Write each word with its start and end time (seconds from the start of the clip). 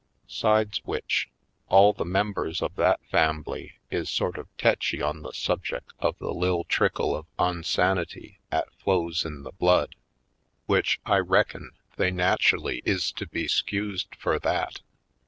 'Sides 0.27 0.79
w'ich, 0.83 1.29
all 1.69 1.93
the 1.93 2.03
members 2.03 2.63
of 2.63 2.75
that 2.75 2.99
fambly 3.11 3.73
is 3.91 4.09
sort 4.09 4.35
of 4.35 4.47
techy 4.57 4.99
on 4.99 5.21
the 5.21 5.29
subjec' 5.31 5.93
of 5.99 6.17
the 6.17 6.31
lil' 6.33 6.63
trickle 6.63 7.15
of 7.15 7.27
onsanity 7.37 8.39
'at 8.51 8.73
flows 8.73 9.23
in 9.23 9.43
the 9.43 9.51
blood, 9.51 9.93
w'ich, 10.67 10.97
I 11.05 11.19
reckin, 11.19 11.73
they 11.97 12.09
natchelly 12.09 12.81
is 12.83 13.11
to 13.11 13.27
be 13.27 13.43
214 13.47 13.49
/. 13.51 13.61
Poindexter, 13.61 13.61
Colored 13.61 13.91
'scused 14.01 14.15
fur 14.15 14.39
that. 14.39 14.81